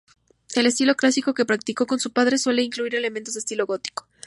[0.55, 4.07] El estilo clásico que practicó con su padre suele incluir elementos de estilo gótico.